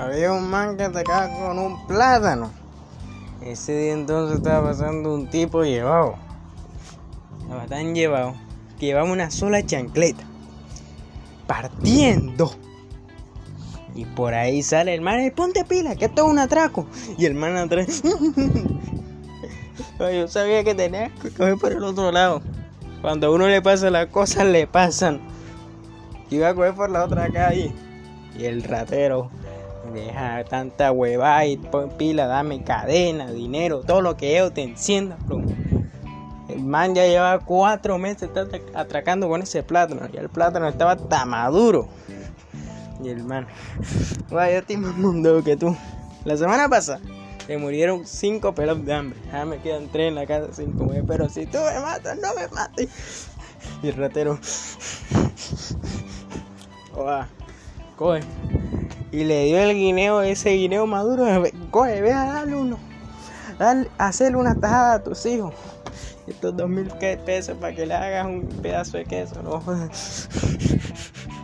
había 0.00 0.32
un 0.32 0.48
man 0.48 0.76
que 0.76 0.84
atacaba 0.84 1.28
con 1.28 1.58
un 1.58 1.86
plátano. 1.86 2.50
Ese 3.42 3.76
día 3.76 3.92
entonces 3.92 4.38
estaba 4.38 4.68
pasando 4.68 5.14
un 5.14 5.28
tipo 5.28 5.62
llevado. 5.62 6.14
Estaba 7.42 7.66
tan 7.66 7.94
llevado 7.94 8.34
que 8.78 8.86
llevaba 8.86 9.10
una 9.10 9.30
sola 9.30 9.64
chancleta. 9.64 10.24
Partiendo. 11.46 12.50
Y 13.94 14.04
por 14.04 14.34
ahí 14.34 14.62
sale 14.62 14.94
el 14.94 15.00
man, 15.00 15.32
ponte 15.34 15.64
pila, 15.64 15.96
que 15.96 16.06
esto 16.06 16.24
es 16.24 16.30
un 16.30 16.38
atraco. 16.38 16.86
Y 17.18 17.26
el 17.26 17.34
man 17.34 17.56
atrás. 17.56 18.02
Yo 19.98 20.28
sabía 20.28 20.64
que 20.64 20.74
tenía 20.74 21.10
que 21.20 21.30
coger 21.30 21.56
por 21.56 21.72
el 21.72 21.82
otro 21.82 22.10
lado. 22.10 22.40
Cuando 23.02 23.26
a 23.26 23.30
uno 23.30 23.48
le 23.48 23.60
pasa 23.60 23.90
las 23.90 24.06
cosas, 24.06 24.46
le 24.46 24.66
pasan. 24.66 25.20
Iba 26.30 26.48
a 26.50 26.54
coger 26.54 26.74
por 26.74 26.90
la 26.90 27.04
otra 27.04 27.28
calle. 27.30 27.72
Y 28.38 28.44
el 28.44 28.62
ratero 28.62 29.30
deja 29.92 30.44
tanta 30.44 30.92
hueva 30.92 31.44
y 31.46 31.60
pila, 31.98 32.26
dame 32.26 32.62
cadena, 32.62 33.30
dinero, 33.30 33.80
todo 33.80 34.02
lo 34.02 34.16
que 34.16 34.36
yo 34.36 34.52
te 34.52 34.62
encienda, 34.62 35.16
El 36.48 36.62
man 36.62 36.94
ya 36.94 37.06
lleva 37.06 37.38
cuatro 37.38 37.98
meses 37.98 38.30
atracando 38.74 39.28
con 39.28 39.42
ese 39.42 39.62
plátano. 39.62 40.02
Y 40.12 40.16
el 40.16 40.28
plátano 40.28 40.68
estaba 40.68 40.96
tan 40.96 41.28
maduro. 41.28 41.88
Y 43.02 43.08
el 43.08 43.24
man, 43.24 43.46
yo 44.30 44.38
estoy 44.40 44.76
más 44.76 44.96
mundo 44.96 45.42
que 45.42 45.56
tú. 45.56 45.76
La 46.24 46.36
semana 46.36 46.68
pasada 46.68 47.00
se 47.46 47.56
murieron 47.56 48.06
cinco 48.06 48.54
pelos 48.54 48.84
de 48.84 48.92
hambre. 48.92 49.18
Ya 49.32 49.44
me 49.44 49.58
quedan 49.58 49.88
tres 49.88 50.08
en 50.08 50.14
la 50.16 50.26
casa 50.26 50.52
sin 50.52 50.72
comer. 50.72 51.04
Pero 51.06 51.28
si 51.28 51.46
tú 51.46 51.58
me 51.58 51.80
matas, 51.80 52.18
no 52.18 52.34
me 52.34 52.48
mates. 52.48 53.28
Y 53.82 53.88
el 53.88 53.96
ratero, 53.96 54.38
coge. 57.96 58.20
Y 59.12 59.24
le 59.24 59.44
dio 59.44 59.58
el 59.58 59.74
guineo, 59.74 60.22
ese 60.22 60.50
guineo 60.50 60.86
maduro. 60.86 61.24
Coge, 61.70 62.00
ve 62.00 62.12
a 62.12 62.24
darle 62.24 62.56
uno. 62.56 62.78
Hacerle 63.98 64.38
una 64.38 64.54
tajada 64.54 64.94
a 64.94 65.02
tus 65.02 65.26
hijos. 65.26 65.52
Estos 66.26 66.56
dos 66.56 66.68
mil 66.68 66.86
pesos 67.26 67.56
para 67.58 67.74
que 67.74 67.86
le 67.86 67.94
hagas 67.94 68.26
un 68.26 68.42
pedazo 68.62 68.98
de 68.98 69.04
queso, 69.04 69.42
no 69.42 69.60